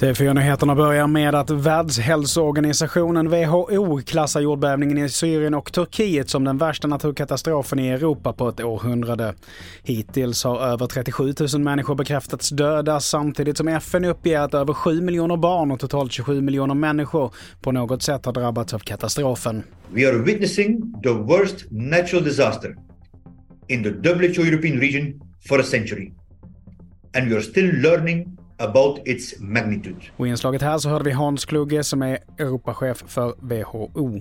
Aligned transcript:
TV4-nyheterna 0.00 0.74
börjar 0.74 1.06
med 1.06 1.34
att 1.34 1.50
Världshälsoorganisationen 1.50 3.28
WHO 3.28 4.00
klassar 4.06 4.40
jordbävningen 4.40 4.98
i 4.98 5.08
Syrien 5.08 5.54
och 5.54 5.72
Turkiet 5.72 6.30
som 6.30 6.44
den 6.44 6.58
värsta 6.58 6.88
naturkatastrofen 6.88 7.78
i 7.78 7.88
Europa 7.88 8.32
på 8.32 8.48
ett 8.48 8.60
århundrade. 8.60 9.34
Hittills 9.82 10.44
har 10.44 10.60
över 10.60 10.86
37 10.86 11.34
000 11.54 11.62
människor 11.62 11.94
bekräftats 11.94 12.48
döda 12.50 13.00
samtidigt 13.00 13.56
som 13.56 13.68
FN 13.68 14.04
uppger 14.04 14.40
att 14.40 14.54
över 14.54 14.74
7 14.74 15.00
miljoner 15.00 15.36
barn 15.36 15.70
och 15.70 15.80
totalt 15.80 16.12
27 16.12 16.40
miljoner 16.40 16.74
människor 16.74 17.34
på 17.60 17.72
något 17.72 18.02
sätt 18.02 18.26
har 18.26 18.32
drabbats 18.32 18.74
av 18.74 18.78
katastrofen. 18.78 19.62
we 19.92 20.08
are 20.08 20.18
witnessing 20.18 20.94
the 21.02 21.12
worst 21.12 21.66
natural 21.70 22.24
disaster 22.24 22.76
in 23.68 23.82
the 23.82 23.90
WHO 23.90 24.42
European 24.42 24.80
region 24.80 25.20
for 25.48 25.60
a 25.60 25.64
century. 25.64 26.12
And 27.16 27.28
we 27.30 27.36
are 27.36 27.42
still 27.42 27.82
learning 27.82 28.36
about 28.60 29.08
its 29.08 29.40
magnitude. 29.40 30.00
Och 30.16 30.26
i 30.26 30.30
inslaget 30.30 30.62
här 30.62 30.78
så 30.78 30.88
hörde 30.88 31.04
vi 31.04 31.10
Hans 31.10 31.44
Klugge 31.44 31.84
som 31.84 32.02
är 32.02 32.18
Europachef 32.38 33.04
för 33.06 33.34
WHO. 33.38 34.20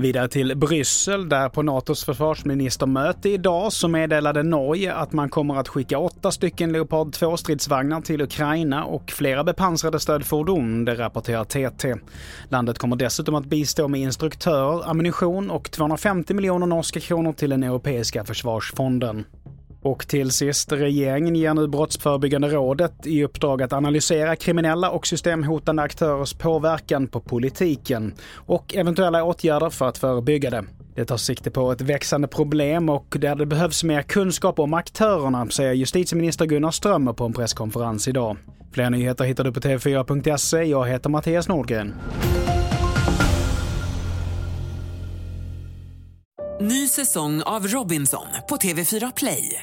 Vidare 0.00 0.28
till 0.28 0.56
Bryssel, 0.56 1.28
där 1.28 1.48
på 1.48 1.62
NATOs 1.62 2.04
försvarsministermöte 2.04 3.28
idag 3.28 3.72
så 3.72 3.88
meddelade 3.88 4.42
Norge 4.42 4.94
att 4.94 5.12
man 5.12 5.28
kommer 5.28 5.56
att 5.56 5.68
skicka 5.68 5.98
åtta 5.98 6.30
stycken 6.30 6.72
Leopard 6.72 7.08
2-stridsvagnar 7.08 8.00
till 8.00 8.20
Ukraina 8.20 8.84
och 8.84 9.10
flera 9.10 9.44
bepansrade 9.44 10.00
stödfordon, 10.00 10.84
det 10.84 10.94
rapporterar 10.94 11.44
TT. 11.44 11.94
Landet 12.48 12.78
kommer 12.78 12.96
dessutom 12.96 13.34
att 13.34 13.44
bistå 13.44 13.88
med 13.88 14.00
instruktörer, 14.00 14.90
ammunition 14.90 15.50
och 15.50 15.70
250 15.70 16.34
miljoner 16.34 16.66
norska 16.66 17.00
kronor 17.00 17.32
till 17.32 17.50
den 17.50 17.62
europeiska 17.62 18.24
försvarsfonden. 18.24 19.24
Och 19.88 20.08
till 20.08 20.30
sist, 20.30 20.72
regeringen 20.72 21.36
ger 21.36 21.54
nu 21.54 21.68
Brottsförebyggande 21.68 22.48
rådet 22.48 23.06
i 23.06 23.24
uppdrag 23.24 23.62
att 23.62 23.72
analysera 23.72 24.36
kriminella 24.36 24.90
och 24.90 25.06
systemhotande 25.06 25.82
aktörers 25.82 26.34
påverkan 26.34 27.08
på 27.08 27.20
politiken 27.20 28.14
och 28.34 28.74
eventuella 28.74 29.24
åtgärder 29.24 29.70
för 29.70 29.88
att 29.88 29.98
förebygga 29.98 30.50
det. 30.50 30.64
Det 30.94 31.04
tar 31.04 31.16
sikte 31.16 31.50
på 31.50 31.72
ett 31.72 31.80
växande 31.80 32.28
problem 32.28 32.88
och 32.88 33.16
där 33.18 33.34
det 33.34 33.46
behövs 33.46 33.84
mer 33.84 34.02
kunskap 34.02 34.58
om 34.58 34.74
aktörerna, 34.74 35.46
säger 35.50 35.72
justitieminister 35.72 36.46
Gunnar 36.46 36.70
Strömmer 36.70 37.12
på 37.12 37.24
en 37.24 37.32
presskonferens 37.32 38.08
idag. 38.08 38.36
Fler 38.72 38.90
nyheter 38.90 39.24
hittar 39.24 39.44
du 39.44 39.52
på 39.52 39.60
tv4.se. 39.60 40.62
Jag 40.62 40.88
heter 40.88 41.10
Mattias 41.10 41.48
Nordgren. 41.48 41.94
Ny 46.60 46.88
säsong 46.88 47.42
av 47.42 47.66
Robinson 47.66 48.26
på 48.48 48.56
TV4 48.56 49.12
Play. 49.16 49.62